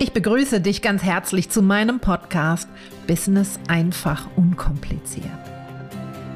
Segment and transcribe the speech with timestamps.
[0.00, 2.68] Ich begrüße dich ganz herzlich zu meinem Podcast
[3.08, 5.26] Business einfach unkompliziert.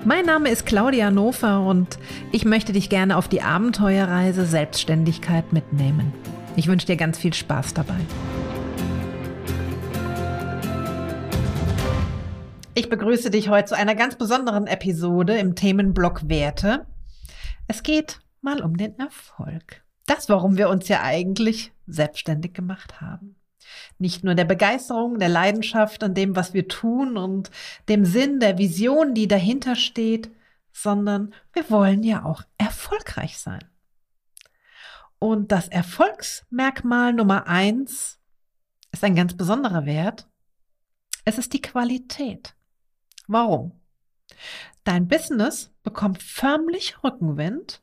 [0.05, 1.97] Mein Name ist Claudia Nofer und
[2.33, 6.13] ich möchte dich gerne auf die Abenteuerreise Selbstständigkeit mitnehmen.
[6.57, 8.01] Ich wünsche dir ganz viel Spaß dabei.
[12.75, 16.85] Ich begrüße dich heute zu einer ganz besonderen Episode im Themenblock Werte.
[17.69, 19.85] Es geht mal um den Erfolg.
[20.07, 23.37] Das, warum wir uns ja eigentlich selbstständig gemacht haben
[23.99, 27.51] nicht nur der Begeisterung, der Leidenschaft an dem, was wir tun und
[27.89, 30.31] dem Sinn, der Vision, die dahinter steht,
[30.73, 33.65] sondern wir wollen ja auch erfolgreich sein.
[35.19, 38.19] Und das Erfolgsmerkmal Nummer eins
[38.91, 40.29] ist ein ganz besonderer Wert.
[41.25, 42.57] Es ist die Qualität.
[43.29, 43.81] Warum?
[44.85, 47.83] Dein Business bekommt förmlich Rückenwind,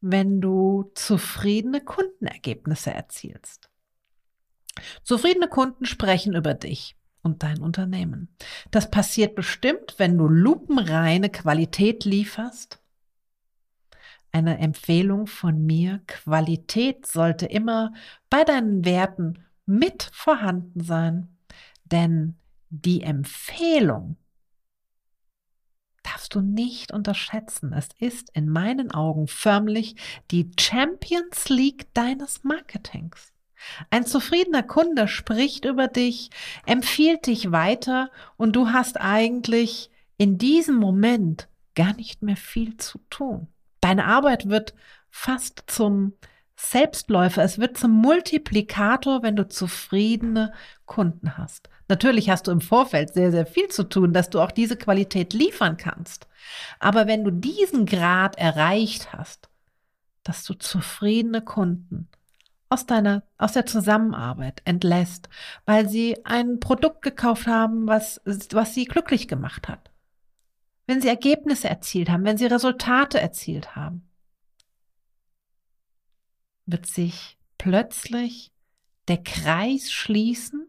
[0.00, 3.70] wenn du zufriedene Kundenergebnisse erzielst.
[5.02, 8.28] Zufriedene Kunden sprechen über dich und dein Unternehmen.
[8.70, 12.80] Das passiert bestimmt, wenn du lupenreine Qualität lieferst.
[14.32, 17.92] Eine Empfehlung von mir, Qualität sollte immer
[18.30, 21.28] bei deinen Werten mit vorhanden sein,
[21.84, 22.36] denn
[22.68, 24.16] die Empfehlung
[26.02, 27.72] darfst du nicht unterschätzen.
[27.72, 29.96] Es ist in meinen Augen förmlich
[30.30, 33.33] die Champions League deines Marketings.
[33.90, 36.30] Ein zufriedener Kunde spricht über dich,
[36.66, 42.98] empfiehlt dich weiter und du hast eigentlich in diesem Moment gar nicht mehr viel zu
[43.10, 43.48] tun.
[43.80, 44.74] Deine Arbeit wird
[45.10, 46.14] fast zum
[46.56, 50.52] Selbstläufer, es wird zum Multiplikator, wenn du zufriedene
[50.86, 51.68] Kunden hast.
[51.88, 55.32] Natürlich hast du im Vorfeld sehr, sehr viel zu tun, dass du auch diese Qualität
[55.32, 56.28] liefern kannst.
[56.78, 59.48] Aber wenn du diesen Grad erreicht hast,
[60.22, 62.08] dass du zufriedene Kunden
[62.68, 65.28] aus deiner, aus der Zusammenarbeit entlässt,
[65.64, 69.90] weil sie ein Produkt gekauft haben, was, was sie glücklich gemacht hat.
[70.86, 74.08] Wenn sie Ergebnisse erzielt haben, wenn sie Resultate erzielt haben,
[76.66, 78.52] wird sich plötzlich
[79.08, 80.66] der Kreis schließen,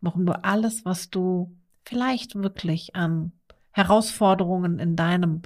[0.00, 3.32] warum du alles, was du vielleicht wirklich an
[3.72, 5.42] Herausforderungen in deinem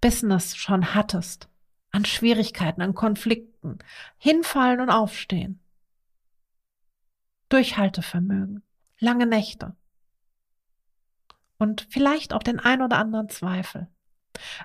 [0.00, 1.47] Business schon hattest,
[1.90, 3.78] an Schwierigkeiten, an Konflikten,
[4.18, 5.60] hinfallen und aufstehen.
[7.48, 8.62] Durchhaltevermögen,
[8.98, 9.74] lange Nächte
[11.58, 13.88] und vielleicht auch den ein oder anderen Zweifel.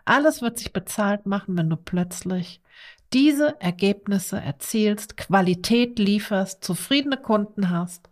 [0.06, 2.62] Alles wird sich bezahlt machen, wenn du plötzlich
[3.14, 8.10] diese Ergebnisse erzielst, Qualität lieferst, zufriedene Kunden hast,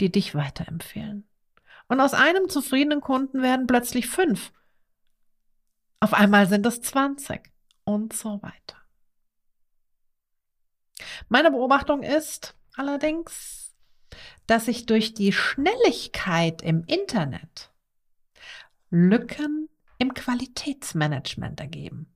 [0.00, 1.26] die dich weiterempfehlen.
[1.88, 4.52] Und aus einem zufriedenen Kunden werden plötzlich fünf.
[6.00, 7.52] Auf einmal sind es zwanzig
[7.86, 8.76] und so weiter.
[11.28, 13.74] Meine Beobachtung ist allerdings,
[14.46, 17.72] dass sich durch die Schnelligkeit im Internet
[18.90, 22.12] Lücken im Qualitätsmanagement ergeben.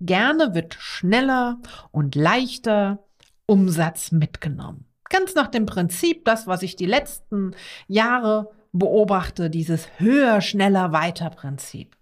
[0.00, 1.60] Gerne wird schneller
[1.92, 3.04] und leichter
[3.46, 4.86] Umsatz mitgenommen.
[5.08, 7.54] Ganz nach dem Prinzip, das, was ich die letzten
[7.86, 11.96] Jahre beobachte, dieses höher, schneller, weiter Prinzip.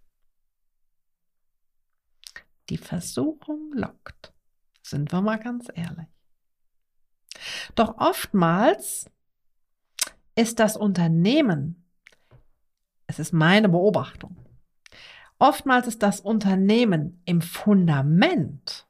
[2.72, 4.33] Die Versuchung lockt.
[4.81, 6.09] Sind wir mal ganz ehrlich.
[7.75, 9.10] Doch oftmals
[10.37, 11.84] ist das Unternehmen,
[13.06, 14.38] es ist meine Beobachtung,
[15.38, 18.88] oftmals ist das Unternehmen im Fundament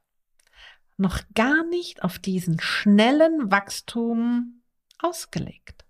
[0.97, 4.62] noch gar nicht auf diesen schnellen Wachstum
[5.00, 5.84] ausgelegt.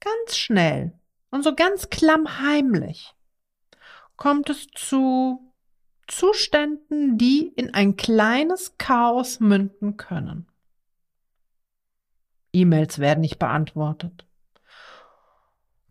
[0.00, 0.98] Ganz schnell
[1.30, 3.14] und so ganz klammheimlich
[4.16, 5.53] kommt es zu
[6.06, 10.46] Zuständen, die in ein kleines Chaos münden können.
[12.52, 14.26] E-Mails werden nicht beantwortet.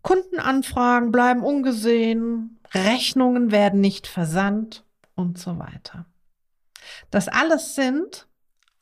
[0.02, 6.06] Kundenanfragen bleiben ungesehen, Rechnungen werden nicht versandt und so weiter.
[7.10, 8.28] Das alles sind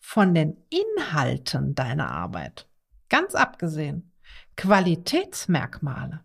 [0.01, 2.67] von den Inhalten deiner Arbeit,
[3.09, 4.12] ganz abgesehen,
[4.56, 6.25] Qualitätsmerkmale.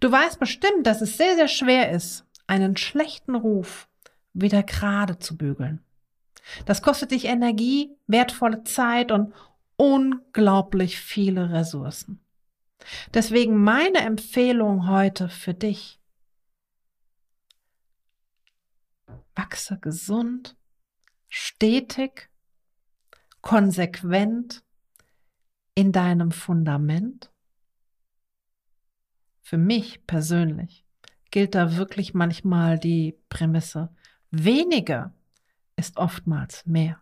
[0.00, 3.88] Du weißt bestimmt, dass es sehr, sehr schwer ist, einen schlechten Ruf
[4.40, 5.82] wieder gerade zu bügeln.
[6.64, 9.32] Das kostet dich Energie, wertvolle Zeit und
[9.76, 12.20] unglaublich viele Ressourcen.
[13.14, 16.00] Deswegen meine Empfehlung heute für dich.
[19.34, 20.56] Wachse gesund,
[21.28, 22.30] stetig,
[23.40, 24.62] konsequent
[25.74, 27.30] in deinem Fundament.
[29.42, 30.84] Für mich persönlich
[31.30, 33.94] gilt da wirklich manchmal die Prämisse,
[34.44, 35.12] Weniger
[35.76, 37.00] ist oftmals mehr.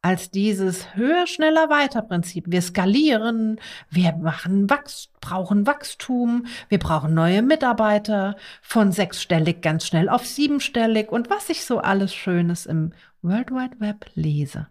[0.00, 2.44] als dieses höher, schneller, weiter Prinzip.
[2.48, 10.08] Wir skalieren, wir machen Wachs brauchen Wachstum, wir brauchen neue Mitarbeiter, von sechsstellig ganz schnell
[10.08, 12.92] auf siebenstellig und was ich so alles Schönes im
[13.22, 14.68] World Wide Web lese.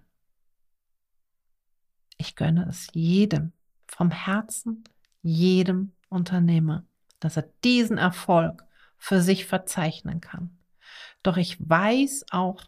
[2.17, 3.51] Ich gönne es jedem,
[3.87, 4.85] vom Herzen,
[5.21, 6.85] jedem Unternehmer,
[7.19, 8.63] dass er diesen Erfolg
[8.97, 10.56] für sich verzeichnen kann.
[11.27, 12.63] Doch ich weiß auch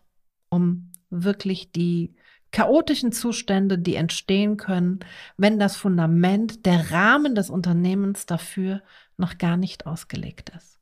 [0.50, 2.14] um wirklich die
[2.52, 5.00] chaotischen Zustände, die entstehen können,
[5.38, 8.84] wenn das Fundament, der Rahmen des Unternehmens dafür
[9.16, 10.78] noch gar nicht ausgelegt ist.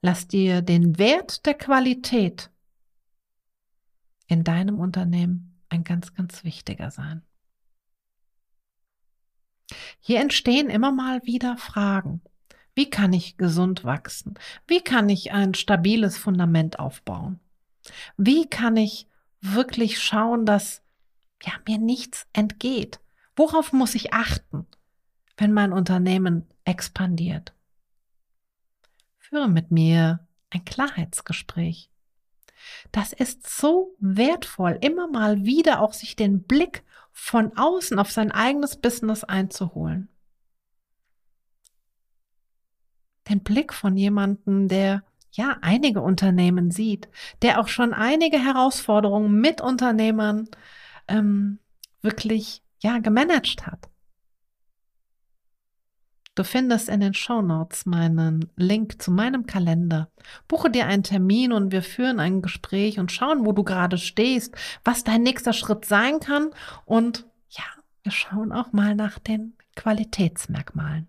[0.00, 2.48] Lass dir den Wert der Qualität
[4.28, 7.22] in deinem Unternehmen ein ganz, ganz wichtiger sein.
[9.98, 12.22] Hier entstehen immer mal wieder Fragen.
[12.78, 14.38] Wie kann ich gesund wachsen?
[14.68, 17.40] Wie kann ich ein stabiles Fundament aufbauen?
[18.16, 19.08] Wie kann ich
[19.40, 20.80] wirklich schauen, dass
[21.42, 23.00] ja, mir nichts entgeht?
[23.34, 24.64] Worauf muss ich achten,
[25.36, 27.52] wenn mein Unternehmen expandiert?
[29.16, 30.20] Führe mit mir
[30.50, 31.90] ein Klarheitsgespräch.
[32.92, 38.30] Das ist so wertvoll, immer mal wieder auch sich den Blick von außen auf sein
[38.30, 40.08] eigenes Business einzuholen.
[43.28, 45.02] Den Blick von jemandem, der
[45.32, 47.08] ja einige Unternehmen sieht,
[47.42, 50.48] der auch schon einige Herausforderungen mit Unternehmern
[51.06, 51.58] ähm,
[52.02, 53.88] wirklich ja gemanagt hat.
[56.38, 60.08] Du findest in den Show Notes meinen Link zu meinem Kalender.
[60.46, 64.54] Buche dir einen Termin und wir führen ein Gespräch und schauen, wo du gerade stehst,
[64.84, 66.50] was dein nächster Schritt sein kann
[66.84, 67.64] und ja,
[68.04, 71.08] wir schauen auch mal nach den Qualitätsmerkmalen.